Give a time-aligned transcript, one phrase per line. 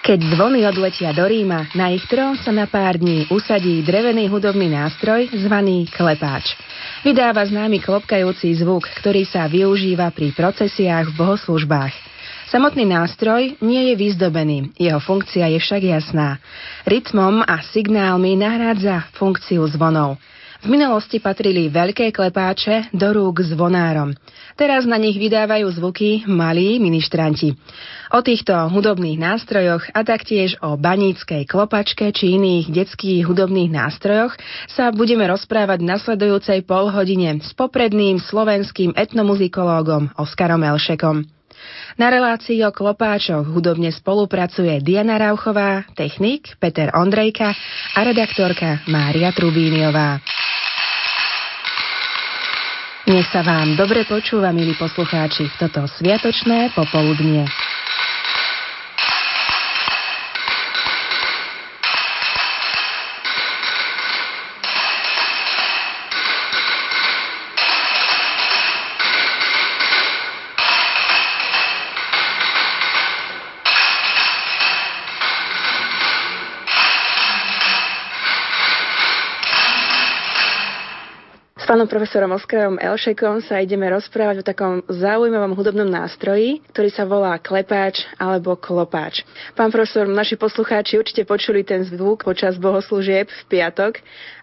[0.00, 4.72] Keď zvony odletia do Ríma, na ich trón sa na pár dní usadí drevený hudobný
[4.72, 6.56] nástroj zvaný klepáč.
[7.04, 11.92] Vydáva známy klopkajúci zvuk, ktorý sa využíva pri procesiách v bohoslužbách.
[12.48, 16.40] Samotný nástroj nie je vyzdobený, jeho funkcia je však jasná.
[16.88, 20.16] Rytmom a signálmi nahrádza funkciu zvonov.
[20.60, 24.12] V minulosti patrili veľké klepáče do rúk zvonárom.
[24.60, 27.56] Teraz na nich vydávajú zvuky malí ministranti.
[28.12, 34.36] O týchto hudobných nástrojoch a taktiež o baníckej klopačke či iných detských hudobných nástrojoch
[34.68, 41.39] sa budeme rozprávať v nasledujúcej polhodine s popredným slovenským etnomuzikológom Oskarom Elšekom.
[42.00, 47.52] Na relácii o klopáčoch hudobne spolupracuje Diana Rauchová, technik Peter Ondrejka
[47.96, 50.20] a redaktorka Mária Trubíniová.
[53.10, 57.42] Nech sa vám dobre počúva, milí poslucháči, toto sviatočné popoludnie.
[81.80, 87.32] Pánom profesorom Oskarom Elšekom sa ideme rozprávať o takom zaujímavom hudobnom nástroji, ktorý sa volá
[87.40, 89.24] klepáč alebo klopáč.
[89.56, 93.96] Pán profesor, naši poslucháči určite počuli ten zvuk počas bohoslúžieb v piatok.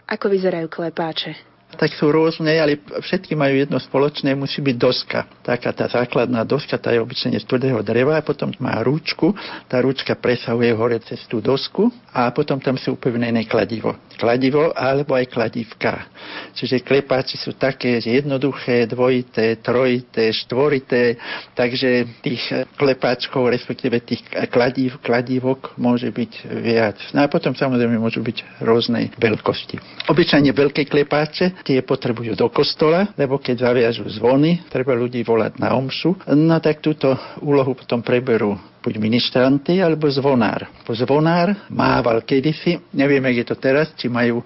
[0.09, 1.56] Ako vyzerajú klepáče?
[1.75, 5.27] Tak sú rôzne, ale všetky majú jedno spoločné, musí byť doska.
[5.43, 9.35] Taká tá základná doska, tá je obyčajne z tvrdého dreva a potom má rúčku,
[9.67, 13.99] tá rúčka presahuje hore cez tú dosku a potom tam sú upevnené kladivo.
[14.15, 16.07] Kladivo alebo aj kladivka.
[16.55, 21.19] Čiže klepáči sú také jednoduché, dvojité, trojité, štvorité,
[21.51, 26.31] takže tých klepáčkov, respektíve tých kladiv, kladívok môže byť
[26.63, 26.97] viac.
[27.11, 30.07] No a potom samozrejme môžu byť rôznej veľkosti.
[30.07, 35.73] Obyčajne veľké klepáče tie potrebujú do kostola, lebo keď zaviažú zvony, treba ľudí volať na
[35.77, 40.71] omšu, no tak túto úlohu potom preberú buď ministranty alebo zvonár.
[40.87, 44.39] Po zvonár mával kedysi, neviem, jak je to teraz, či majú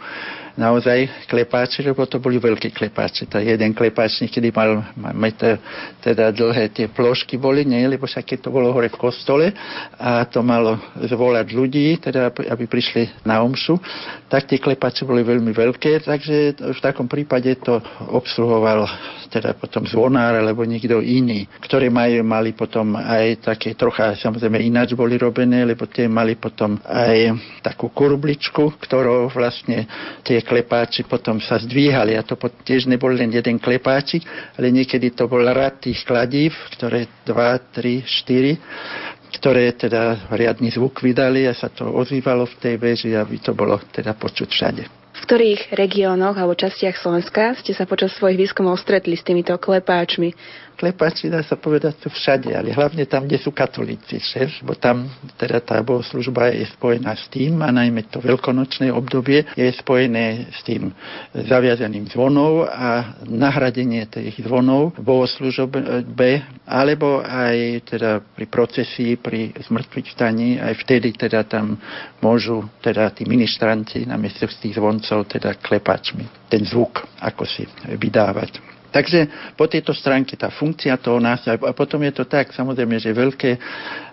[0.58, 3.30] naozaj klepáče, lebo to boli veľké klepáče.
[3.30, 4.84] Tá jeden klepáč niekedy mal
[5.16, 5.62] meter,
[6.04, 9.48] teda dlhé tie plošky boli, nie, lebo však keď to bolo hore v kostole
[9.96, 13.80] a to malo zvolať ľudí, teda aby prišli na omšu,
[14.28, 16.36] tak tie klepáče boli veľmi veľké, takže
[16.76, 17.80] v takom prípade to
[18.12, 18.88] obsluhoval
[19.32, 24.96] teda potom zvonár alebo niekto iný, ktoré majú, mali potom aj také trocha, samozrejme ináč
[24.96, 29.84] boli robené, lebo tie mali potom aj takú kurbličku, ktorou vlastne
[30.24, 34.24] tie klepáči potom sa zdvíhali a to tiež nebol len jeden klepáčik,
[34.56, 41.00] ale niekedy to bol rad tých kladív, ktoré 2, 3, 4 ktoré teda riadny zvuk
[41.00, 44.84] vydali a sa to ozývalo v tej veži, aby to bolo teda počuť všade.
[45.12, 50.36] V ktorých regiónoch alebo častiach Slovenska ste sa počas svojich výskumov stretli s týmito klepáčmi?
[50.82, 55.06] Klepáči, dá sa povedať, sú všade, ale hlavne tam, kde sú katolíci, šef, bo tam
[55.38, 60.66] teda tá bohoslužba je spojená s tým a najmä to veľkonočné obdobie je spojené s
[60.66, 60.90] tým
[61.38, 70.18] zaviazaným zvonov a nahradenie tých zvonov v bohoslužbe, alebo aj teda pri procesii, pri zmrtvých
[70.18, 71.78] staní, aj vtedy teda tam
[72.26, 77.70] môžu teda tí ministranti na miesto z tých zvoncov teda klepačmi ten zvuk ako si
[77.86, 78.71] vydávať.
[78.92, 79.20] Takže
[79.56, 83.52] po tejto stránke tá funkcia toho nástroja, a potom je to tak, samozrejme, že veľké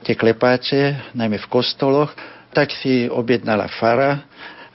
[0.07, 2.15] tie klepáče, najmä v kostoloch,
[2.55, 4.23] tak si objednala fara,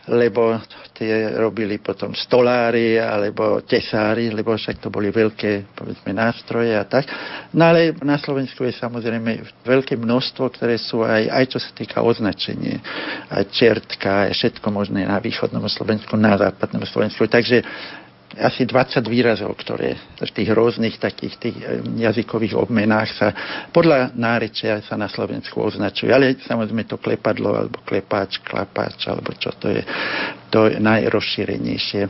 [0.04, 0.60] lebo
[0.92, 7.08] tie robili potom stolári alebo tesári, lebo však to boli veľké povedzme, nástroje a tak.
[7.56, 12.04] No ale na Slovensku je samozrejme veľké množstvo, ktoré sú aj, aj čo sa týka
[12.04, 12.84] označenie,
[13.32, 17.24] aj čertka, aj všetko možné na východnom Slovensku, na západnom Slovensku.
[17.24, 17.64] Takže
[18.38, 23.28] asi 20 výrazov, ktoré v tých rôznych takých tých eh, jazykových obmenách sa
[23.70, 26.10] podľa nárečia sa na Slovensku označujú.
[26.10, 29.82] Ale samozrejme to klepadlo, alebo klepáč, klapáč, alebo čo to je,
[30.54, 32.02] to najrozšírenejšie.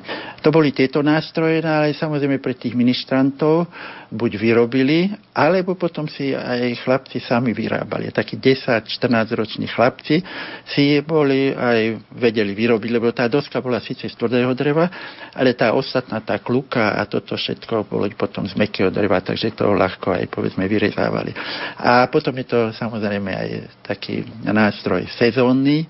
[0.44, 3.72] To boli tieto nástroje, no ale samozrejme pre tých ministrantov
[4.12, 8.12] buď vyrobili, alebo potom si aj chlapci sami vyrábali.
[8.12, 10.20] Takí 10-14 roční chlapci
[10.68, 14.92] si boli aj vedeli vyrobiť, lebo tá doska bola síce z tvrdého dreva,
[15.32, 19.72] ale tá ostatná, tá kluka a toto všetko bolo potom z mekého dreva, takže to
[19.72, 21.32] ľahko aj povedzme vyrezávali.
[21.80, 23.50] A potom je to samozrejme aj
[23.88, 25.88] taký nástroj sezónny,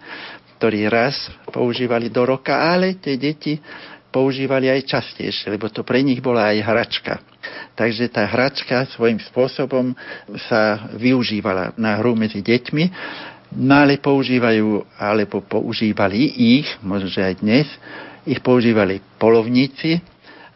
[0.63, 3.59] ktorý raz používali do roka, ale tie deti
[4.15, 7.19] používali aj častejšie, lebo to pre nich bola aj hračka.
[7.75, 9.91] Takže tá hračka svojím spôsobom
[10.47, 12.83] sa využívala na hru medzi deťmi.
[13.59, 17.67] No ale používajú, alebo používali ich, možno že aj dnes,
[18.23, 19.99] ich používali polovníci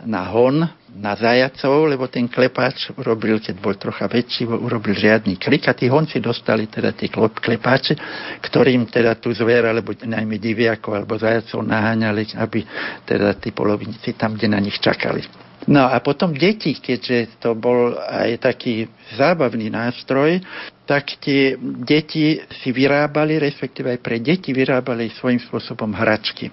[0.07, 5.67] na hon, na zajacov, lebo ten klepáč urobil, keď bol trocha väčší, urobil žiadny krik
[5.67, 7.93] a tí honci dostali teda tie klepáče,
[8.39, 12.59] ktorým teda tu zver, alebo najmä diviakov alebo zajacov naháňali, aby
[13.03, 15.27] teda tí polovníci tam, kde na nich čakali.
[15.67, 18.87] No a potom deti, keďže to bol aj taký
[19.19, 20.39] zábavný nástroj,
[20.87, 26.47] tak tie deti si vyrábali, respektíve aj pre deti vyrábali svojím spôsobom hračky.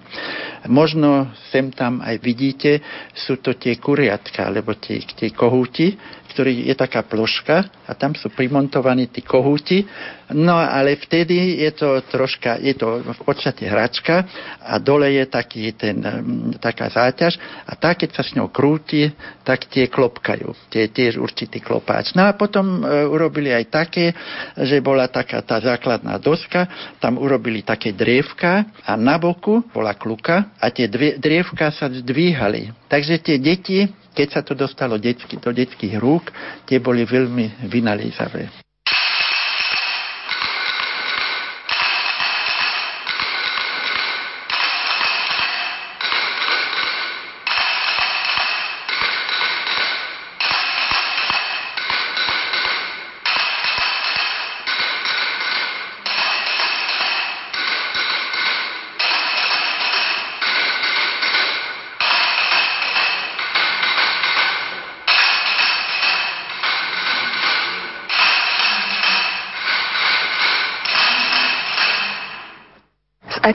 [0.67, 2.83] Možno sem tam aj vidíte,
[3.15, 5.95] sú to tie kuriatka, alebo tie, tie kohúti,
[6.35, 9.87] ktorý je taká ploška a tam sú primontovaní tí kohúti.
[10.35, 14.27] No ale vtedy je to troška, je to v podstate hračka
[14.59, 19.07] a dole je taký ten, mm, taká záťaž a tá, keď sa s ňou krúti,
[19.47, 20.67] tak tie klopkajú.
[20.67, 22.11] Tie tiež určitý klopáč.
[22.19, 24.11] No a potom e, urobili aj také,
[24.59, 26.67] že bola taká tá základná doska,
[26.99, 32.71] tam urobili také drievka a na boku bola kluka a tie dve, drievka sa zdvíhali.
[32.89, 33.79] Takže tie deti
[34.15, 36.31] keď sa to dostalo detsky, do detských rúk,
[36.63, 38.64] tie boli veľmi vynalízavé.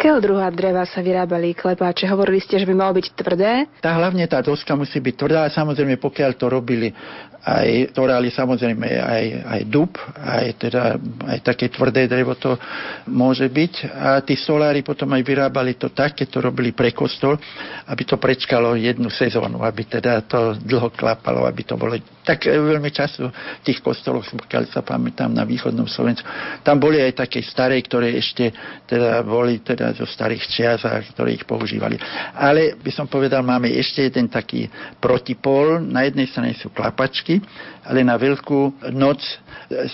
[0.00, 2.08] Akého druha dreva sa vyrábali klepáče?
[2.08, 3.68] Hovorili ste, že by malo byť tvrdé?
[3.84, 6.88] Tá hlavne tá doska musí byť tvrdá, samozrejme pokiaľ to robili
[7.40, 12.52] aj toráli samozrejme aj, aj dub, aj, teda, aj také tvrdé drevo to
[13.08, 13.72] môže byť.
[13.96, 17.40] A tí solári potom aj vyrábali to tak, keď to robili pre kostol,
[17.88, 22.92] aby to prečkalo jednu sezónu, aby teda to dlho klapalo, aby to bolo tak veľmi
[22.92, 26.28] času v tých kostoloch, pokiaľ sa pamätám na východnom Slovensku,
[26.60, 28.52] tam boli aj také staré, ktoré ešte
[28.84, 31.98] teda boli teda zo starých čias ktoré ich používali.
[32.36, 35.80] Ale by som povedal, máme ešte jeden taký protipol.
[35.80, 37.40] Na jednej strane sú klapačky,
[37.84, 39.20] ale na Veľkú noc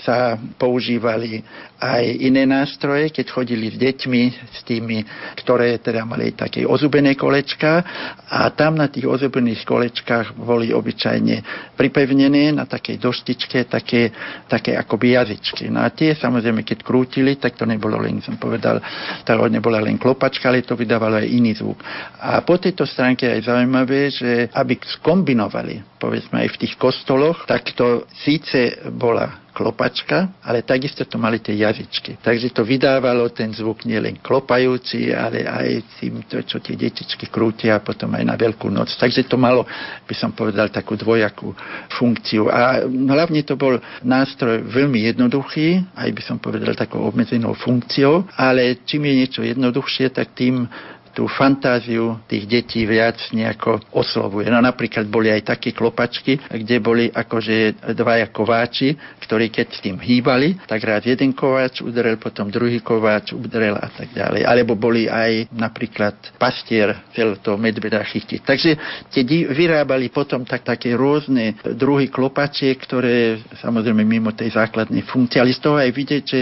[0.04, 1.44] sa používali
[1.76, 5.04] aj iné nástroje, keď chodili s deťmi, s tými,
[5.44, 7.84] ktoré teda mali také ozubené kolečka
[8.32, 11.44] a tam na tých ozubených kolečkách boli obyčajne
[11.76, 14.08] pripevnené na takej doštičke také,
[14.49, 15.69] také akoby jazyčky.
[15.69, 18.81] No a tie samozrejme, keď krútili, tak to nebolo len, som povedal,
[19.28, 21.79] to nebola len klopačka, ale to vydávalo aj iný zvuk.
[22.19, 27.71] A po tejto stránke je zaujímavé, že aby skombinovali, povedzme aj v tých kostoloch, tak
[27.79, 32.20] to síce bola klopačka, ale takisto to mali tie jazyčky.
[32.20, 37.81] Takže to vydávalo ten zvuk nielen klopajúci, ale aj tým, to, čo tie detičky krútia
[37.81, 38.93] potom aj na Veľkú noc.
[39.00, 39.64] Takže to malo,
[40.05, 41.56] by som povedal, takú dvojakú
[41.88, 42.53] funkciu.
[42.53, 48.85] A hlavne to bol nástroj veľmi jednoduchý, aj by som povedal takou obmedzenou funkciou, ale
[48.85, 50.69] čím je niečo jednoduchšie, tak tým
[51.16, 54.52] tú fantáziu tých detí viac nejako oslovuje.
[54.52, 58.92] No napríklad boli aj také klopačky, kde boli akože dvaja kováči,
[59.24, 63.88] ktorí keď s tým hýbali, tak rád jeden kováč udrel, potom druhý kováč udrel a
[63.88, 64.44] tak ďalej.
[64.44, 68.44] Alebo boli aj napríklad pastier chcel to medveda chytiť.
[68.44, 68.70] Takže
[69.08, 75.56] tie vyrábali potom tak, také rôzne druhy klopačiek, ktoré samozrejme mimo tej základnej funkcie, ale
[75.56, 76.40] z toho aj vidieť, že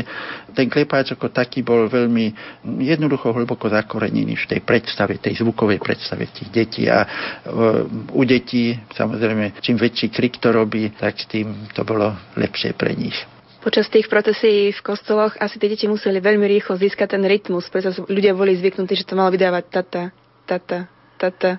[0.54, 2.30] ten klepáč ako taký bol veľmi
[2.80, 6.86] jednoducho hlboko zakorenený v tej predstave, tej zvukovej predstave tých detí.
[6.86, 7.04] A
[8.14, 13.18] u detí, samozrejme, čím väčší krik to robí, tak tým to bolo lepšie pre nich.
[13.64, 18.04] Počas tých procesí v kostoloch asi tie deti museli veľmi rýchlo získať ten rytmus, pretože
[18.06, 20.02] ľudia boli zvyknutí, že to malo vydávať tata,
[20.44, 20.84] tata,
[21.16, 21.58] tata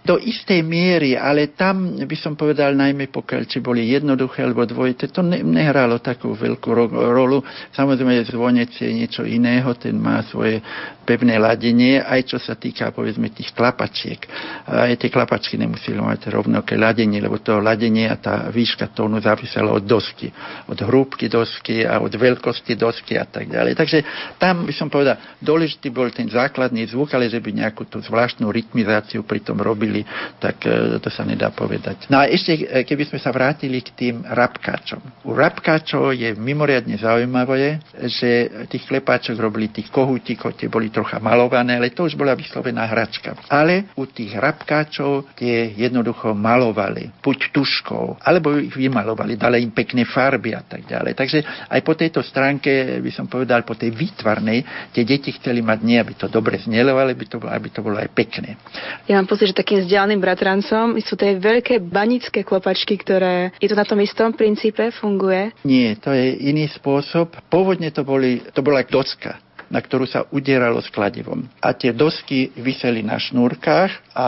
[0.00, 5.12] do istej miery, ale tam by som povedal najmä pokiaľ či boli jednoduché alebo dvojité,
[5.12, 7.44] to ne, nehralo takú veľkú ro- rolu.
[7.76, 10.64] Samozrejme zvonec je niečo iného, ten má svoje
[11.10, 14.22] pevné ladenie, aj čo sa týka povedzme tých klapačiek.
[14.70, 19.74] Aj tie klapačky nemuseli mať rovnaké ladenie, lebo to ladenie a tá výška tónu závisela
[19.74, 20.30] od dosky,
[20.70, 23.74] od hrúbky dosky a od veľkosti dosky a tak ďalej.
[23.74, 23.98] Takže
[24.38, 28.46] tam by som povedal, dôležitý bol ten základný zvuk, ale že by nejakú tú zvláštnu
[28.46, 30.06] rytmizáciu pri tom robili
[30.38, 32.06] tak e, to sa nedá povedať.
[32.12, 35.26] No a ešte, e, keby sme sa vrátili k tým rabkáčom.
[35.26, 41.80] U rabkáčov je mimoriadne zaujímavé, že tých klepáčok robili tých kohútikov, tie boli trocha malované,
[41.80, 43.32] ale to už bola vyslovená hračka.
[43.48, 50.04] Ale u tých hrabkáčov tie jednoducho malovali, buď tuškou, alebo ich vymalovali, dali im pekné
[50.04, 51.16] farby a tak ďalej.
[51.16, 51.38] Takže
[51.72, 55.96] aj po tejto stránke, by som povedal, po tej výtvarnej, tie deti chceli mať nie,
[55.96, 58.60] aby to dobre znelo, ale aby to, bolo, aby to bolo aj pekné.
[59.08, 63.56] Ja mám pocit, že takým vzdialeným bratrancom sú tie veľké banické klopačky, ktoré...
[63.56, 64.92] Je to na tom istom princípe?
[64.92, 65.56] Funguje?
[65.64, 67.32] Nie, to je iný spôsob.
[67.48, 69.40] Pôvodne to, boli, to bola doska
[69.70, 71.46] na ktorú sa udieralo s kladivom.
[71.62, 74.26] A tie dosky vyseli na šnúrkach a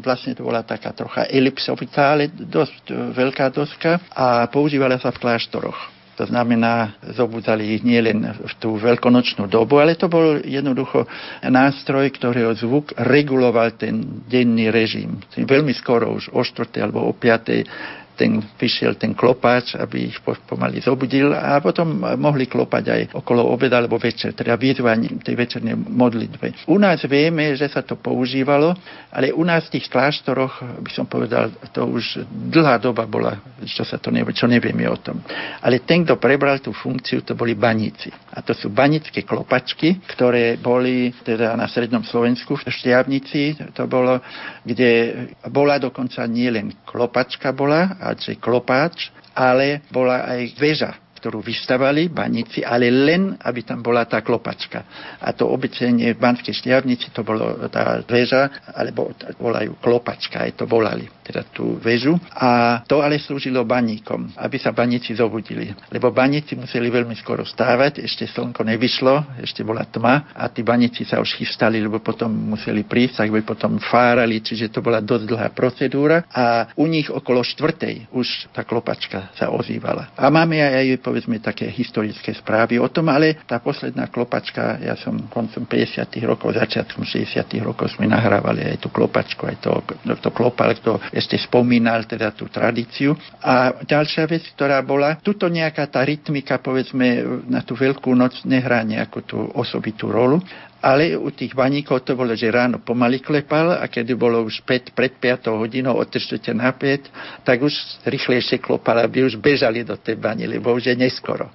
[0.00, 6.02] vlastne to bola taká trocha elipsovitá, ale dosť veľká doska a používala sa v kláštoroch.
[6.20, 11.08] To znamená, zobudzali ich nielen v tú veľkonočnú dobu, ale to bol jednoducho
[11.40, 15.24] nástroj, ktorého zvuk reguloval ten denný režim.
[15.34, 16.84] Veľmi skoro, už o 4.
[16.84, 22.84] alebo o 5 ten, vyšiel ten klopáč, aby ich pomaly zobudil a potom mohli klopať
[22.88, 26.68] aj okolo obeda alebo večer, teda vyzvaním tej večernej modlitbe.
[26.68, 28.76] U nás vieme, že sa to používalo,
[29.12, 33.84] ale u nás v tých kláštoroch, by som povedal, to už dlhá doba bola, čo
[33.84, 35.20] sa to nevie, čo nevieme o tom.
[35.64, 38.12] Ale ten, kto prebral tú funkciu, to boli baníci.
[38.32, 44.20] A to sú banické klopačky, ktoré boli teda na Srednom Slovensku v Štiavnici, to bolo,
[44.64, 52.66] kde bola dokonca nielen klopačka bola, klopáč, klopáč, ale bola aj väža ktorú vystavali baníci,
[52.66, 54.82] ale len, aby tam bola tá klopačka.
[55.22, 60.64] A to obyčajne v Banskej šťavnici to bolo tá väža, alebo volajú klopačka, aj to
[60.66, 62.18] volali, teda tú väžu.
[62.34, 65.70] A to ale slúžilo baníkom, aby sa baníci zobudili.
[65.94, 71.06] Lebo baníci museli veľmi skoro stávať, ešte slnko nevyšlo, ešte bola tma a tí baníci
[71.06, 75.24] sa už chystali, lebo potom museli prísť, tak by potom fárali, čiže to bola dosť
[75.30, 80.10] dlhá procedúra a u nich okolo štvrtej už tá klopačka sa ozývala.
[80.18, 85.28] A máme aj povedzme také historické správy o tom, ale tá posledná klopačka, ja som
[85.28, 86.08] koncom 50.
[86.24, 87.36] rokov, začiatkom 60.
[87.60, 92.48] rokov sme nahrávali aj tú klopačku, aj to, to klopal, kto ešte spomínal teda tú
[92.48, 93.12] tradíciu.
[93.44, 98.80] A ďalšia vec, ktorá bola, tuto nejaká tá rytmika, povedzme, na tú veľkú noc nehrá
[98.80, 100.40] nejakú tú osobitú rolu,
[100.82, 104.90] ale u tých baníkov to bolo, že ráno pomaly klepal a keď bolo už 5,
[104.98, 106.10] pred 5 hodinou od
[106.58, 111.50] na 5, tak už rýchlejšie klopal, aby už bežali do tej bani, lebo už neskoro.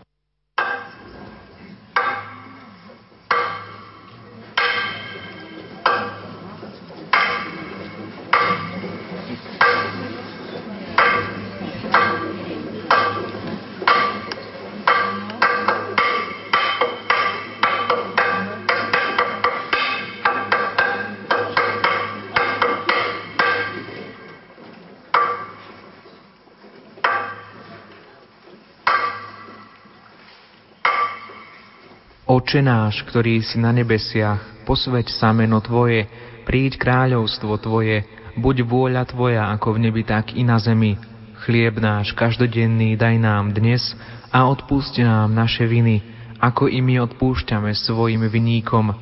[32.48, 36.08] Oče náš, ktorý si na nebesiach, posveď sa meno Tvoje,
[36.48, 38.08] príď kráľovstvo Tvoje,
[38.40, 40.96] buď vôľa Tvoja ako v nebi, tak i na zemi.
[41.44, 43.92] Chlieb náš každodenný daj nám dnes
[44.32, 46.00] a odpúšť nám naše viny,
[46.40, 48.96] ako i my odpúšťame svojim viníkom.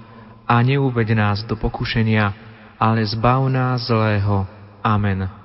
[0.50, 2.34] A neuved nás do pokušenia,
[2.82, 4.50] ale zbav nás zlého.
[4.82, 5.45] Amen.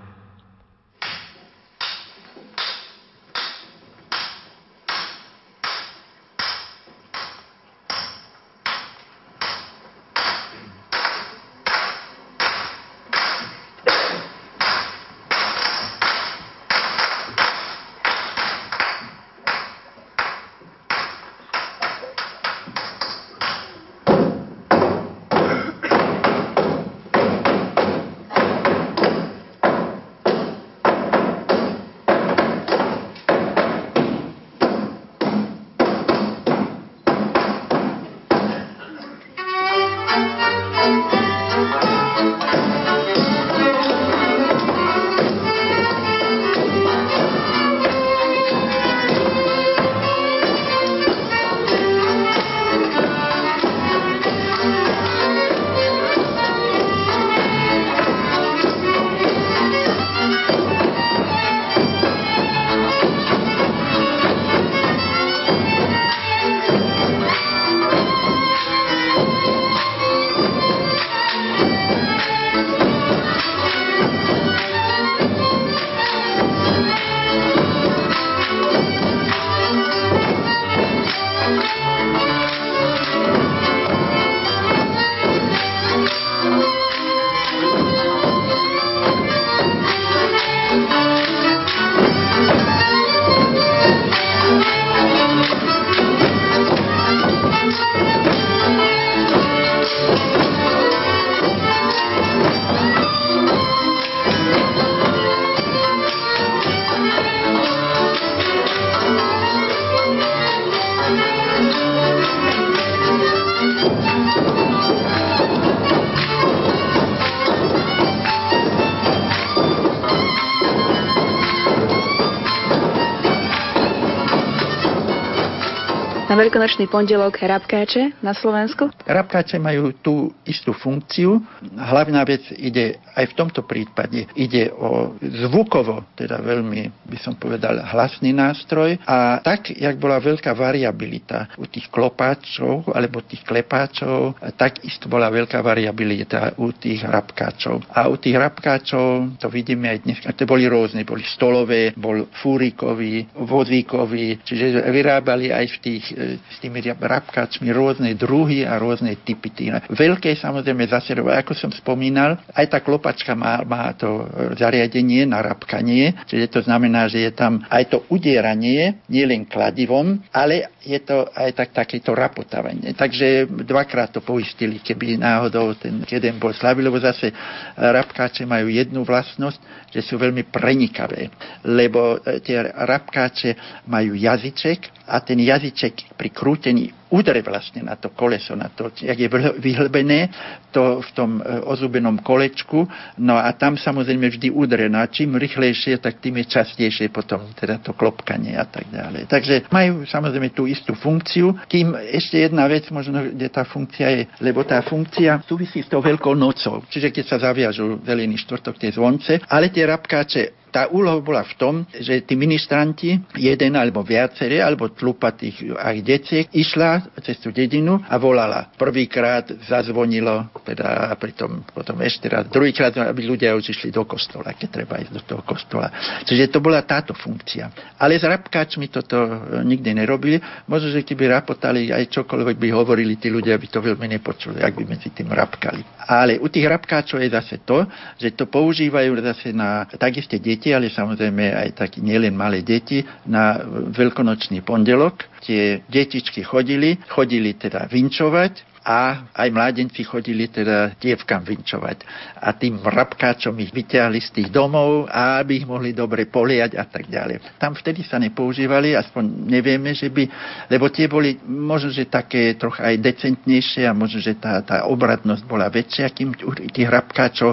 [126.40, 128.88] Veľkonočný pondelok rabkáče na Slovensku?
[129.04, 131.36] Rabkáče majú tú istú funkciu.
[131.76, 137.76] Hlavná vec ide aj v tomto prípade, ide o zvukovo, teda veľmi, by som povedal,
[137.92, 144.82] hlasný nástroj a tak, jak bola veľká variabilita u tých klopáčov alebo tých klepáčov, tak
[144.86, 147.84] isto bola veľká variabilita u tých rabkáčov.
[147.92, 153.28] A u tých rabkáčov, to vidíme aj dnes, to boli rôzne, boli stolové, bol fúrikový,
[153.34, 159.50] vozíkový, čiže vyrábali aj v tých s tými rabkáčmi rôzne druhy a rôzne typy.
[159.90, 164.28] Veľké samozrejme zase, ako som spomínal, aj tá klopačka má, má to
[164.60, 170.76] zariadenie na rabkanie, čiže to znamená, že je tam aj to udieranie, nielen kladivom, ale
[170.84, 172.92] je to aj tak, takéto rapotávanie.
[172.92, 177.32] Takže dvakrát to poistili, keby náhodou ten jeden bol slabý, lebo zase
[177.80, 181.32] rabkáče majú jednu vlastnosť, že sú veľmi prenikavé,
[181.64, 188.54] lebo tie rabkáče majú jazyček a ten jazyček pri krútení udre vlastne na to koleso,
[188.54, 190.30] na to, jak je vyhlbené
[190.70, 192.86] to v tom e, ozubenom kolečku,
[193.18, 197.50] no a tam samozrejme vždy udre, no a čím rýchlejšie, tak tým je častejšie potom
[197.58, 199.26] teda to klopkanie a tak ďalej.
[199.26, 204.22] Takže majú samozrejme tú istú funkciu, kým ešte jedna vec možno, kde tá funkcia je,
[204.38, 208.94] lebo tá funkcia súvisí s tou veľkou nocou, čiže keď sa zaviažú zelený štvrtok tie
[208.94, 214.62] zvonce, ale tie rabkáče tá úloha bola v tom, že tí ministranti, jeden alebo viaceré,
[214.62, 218.70] alebo tlupa tých aj deciek, išla cez tú dedinu a volala.
[218.74, 224.68] Prvýkrát zazvonilo, teda pritom potom ešte raz, druhýkrát, aby ľudia už išli do kostola, keď
[224.70, 225.90] treba ísť do toho kostola.
[226.24, 227.96] Čiže to bola táto funkcia.
[227.96, 230.36] Ale s rapkáčmi toto e, nikdy nerobili.
[230.68, 234.72] Možno, že keby rapotali aj čokoľvek by hovorili, tí ľudia by to veľmi nepočuli, ak
[234.76, 235.82] by medzi tým rapkali.
[236.04, 237.88] Ale u tých rapkáčov je zase to,
[238.20, 243.00] že to používajú zase na takisto deti, deti, ale samozrejme aj tak nielen malé deti,
[243.24, 243.64] na
[243.96, 245.24] veľkonočný pondelok.
[245.40, 252.04] Tie detičky chodili, chodili teda vinčovať a aj mládenci chodili teda dievkam vinčovať.
[252.40, 257.08] A tým rabkáčom ich vyťahli z tých domov, aby ich mohli dobre poliať a tak
[257.08, 257.60] ďalej.
[257.60, 260.24] Tam vtedy sa nepoužívali, aspoň nevieme, že by,
[260.72, 265.44] lebo tie boli možno, že také trocha aj decentnejšie a možno, že tá, tá obradnosť
[265.44, 266.32] bola väčšia, kým
[266.72, 267.52] tých rabkáčov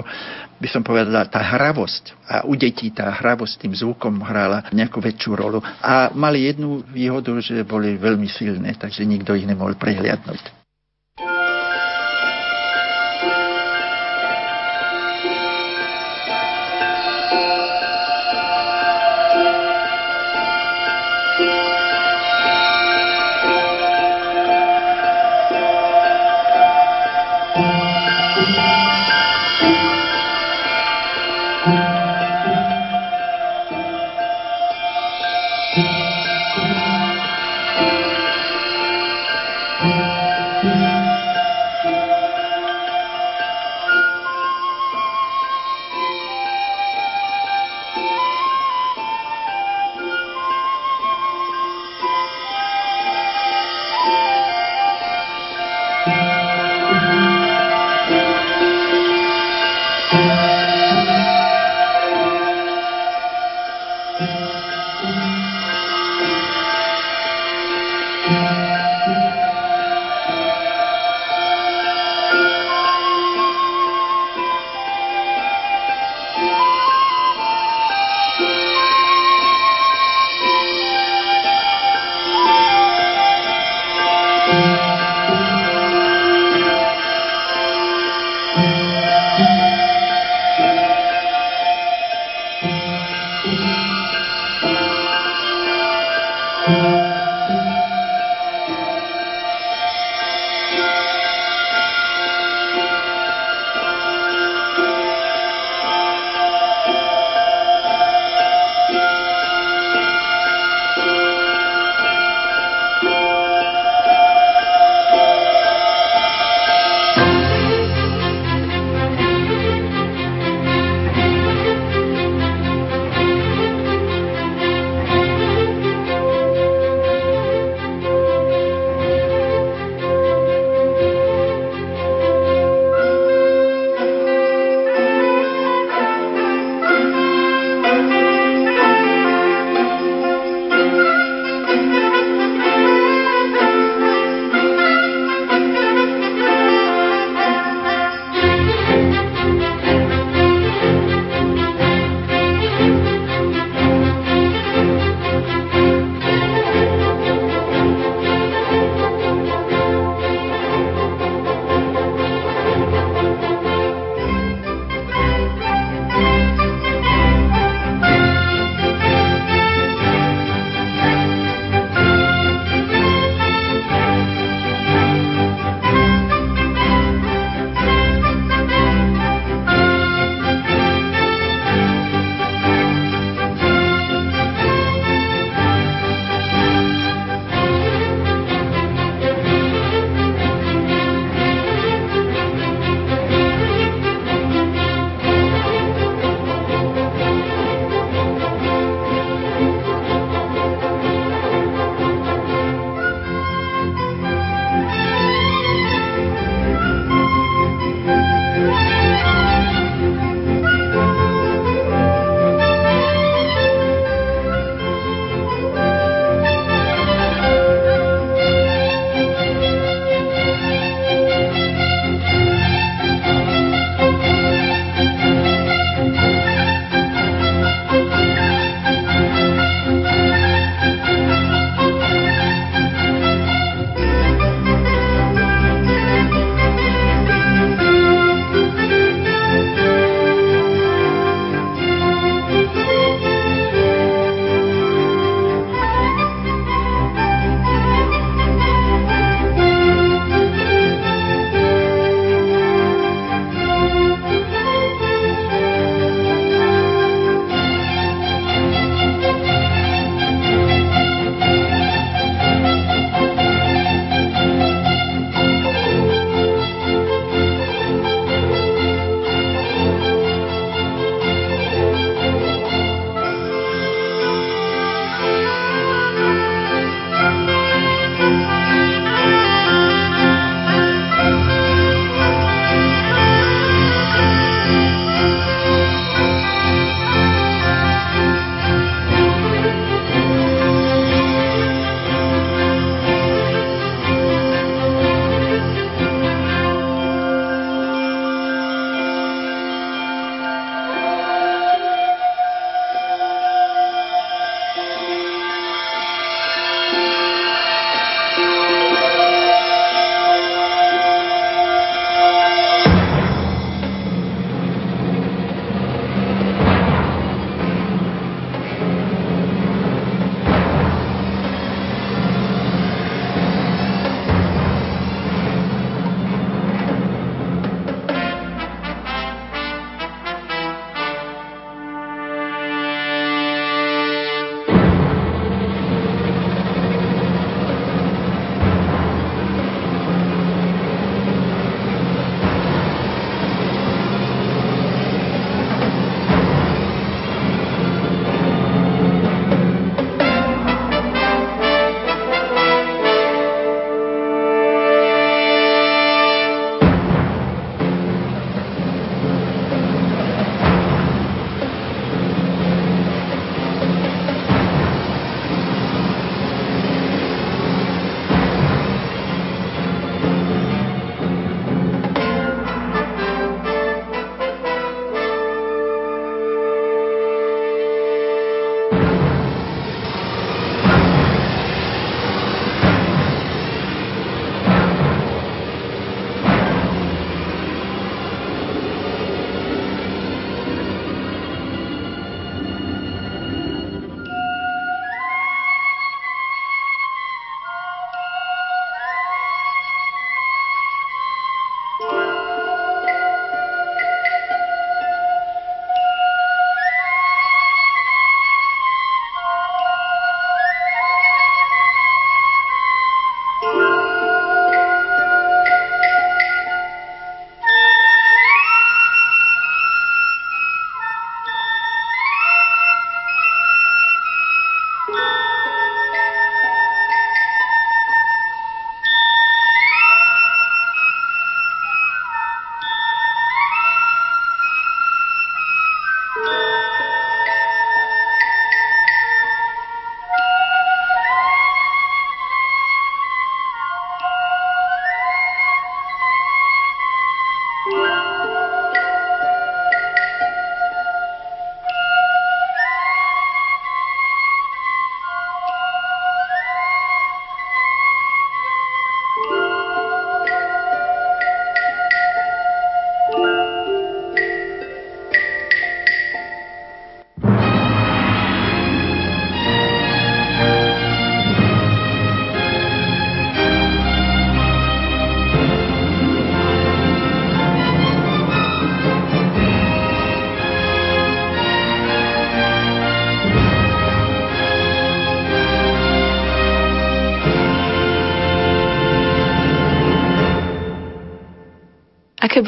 [0.58, 5.32] by som povedala, tá hravosť a u detí tá hravosť tým zvukom hrála nejakú väčšiu
[5.38, 5.58] rolu.
[5.82, 10.57] A mali jednu výhodu, že boli veľmi silné, takže nikto ich nemohol prehliadnúť.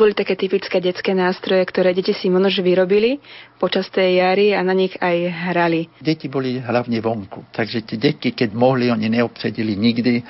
[0.01, 3.21] Boli také typické detské nástroje, ktoré deti si možno vyrobili
[3.61, 5.93] počas tej jary a na nich aj hrali?
[6.01, 10.23] Deti boli hlavne vonku, takže tie deti, keď mohli, oni neobsedili nikdy e,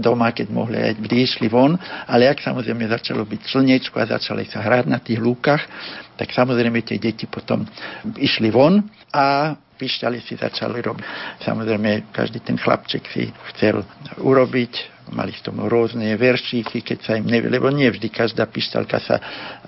[0.00, 1.76] doma, keď mohli aj vždy išli von,
[2.08, 5.60] ale ak samozrejme začalo byť slnečko a začali sa hrať na tých lúkach,
[6.16, 7.68] tak samozrejme tie deti potom
[8.16, 8.80] išli von
[9.12, 11.04] a pišťali si začali robiť.
[11.44, 13.80] Samozrejme, každý ten chlapček si chcel
[14.20, 18.98] urobiť mali z tomu rôzne veršíky, keď sa im nevie, lebo nie vždy každá pišťalka
[19.02, 19.16] sa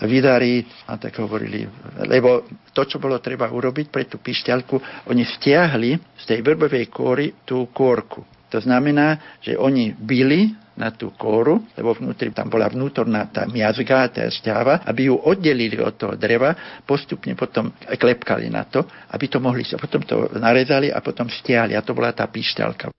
[0.07, 1.67] vydarí, a tak hovorili,
[2.07, 7.45] lebo to, čo bolo treba urobiť pre tú pišťalku, oni stiahli z tej vrbovej kóry
[7.45, 8.25] tú kórku.
[8.53, 14.09] To znamená, že oni byli na tú kóru, lebo vnútri tam bola vnútorná tá miazga,
[14.09, 19.41] tá šťáva, aby ju oddelili od toho dreva, postupne potom klepkali na to, aby to
[19.41, 22.93] mohli, potom to narezali a potom stiahli a to bola tá píšťalka.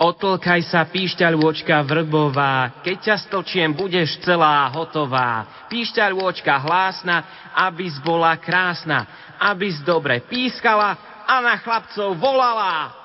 [0.00, 5.46] Otlkaj sa, píšťaľôčka vrbová, keď ťa stočiem, budeš celá hotová.
[5.68, 9.04] Píšťaľôčka hlásna, abys bola krásna,
[9.36, 10.96] abys dobre pískala
[11.28, 13.01] a na chlapcov volala.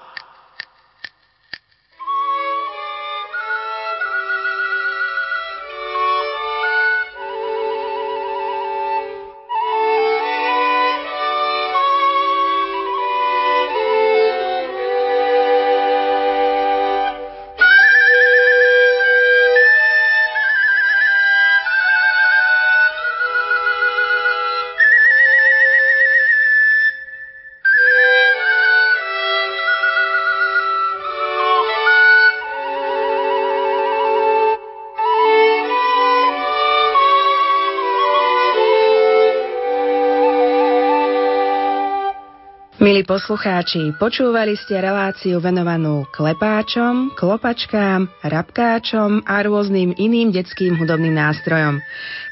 [42.88, 51.84] Milí poslucháči, počúvali ste reláciu venovanú klepáčom, klopačkám, rabkáčom a rôznym iným detským hudobným nástrojom.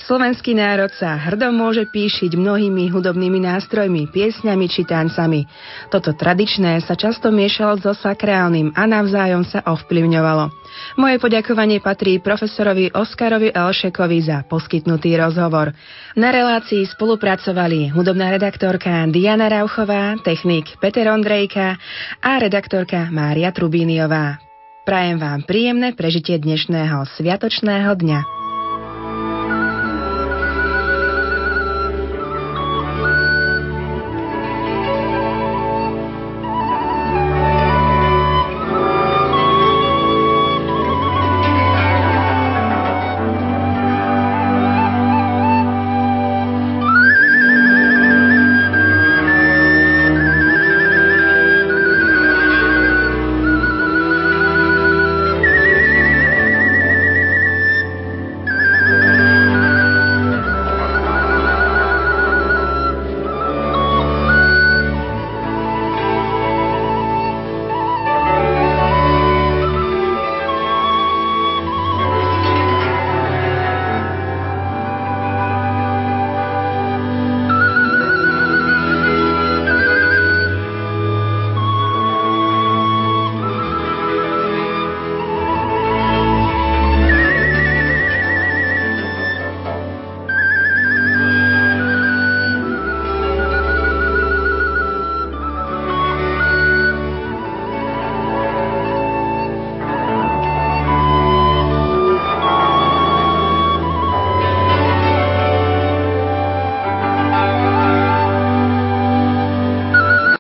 [0.05, 5.49] Slovenský národ sa hrdo môže píšiť mnohými hudobnými nástrojmi, piesňami či tancami.
[5.89, 10.53] Toto tradičné sa často miešalo so sakrálnym a navzájom sa ovplyvňovalo.
[11.01, 15.73] Moje poďakovanie patrí profesorovi Oskarovi Elšekovi za poskytnutý rozhovor.
[16.13, 21.81] Na relácii spolupracovali hudobná redaktorka Diana Rauchová, technik Peter Ondrejka
[22.21, 24.37] a redaktorka Mária Trubíniová.
[24.85, 28.44] Prajem vám príjemné prežitie dnešného sviatočného dňa.